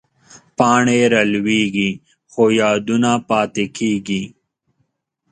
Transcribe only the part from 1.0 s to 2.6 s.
رالوېږي، خو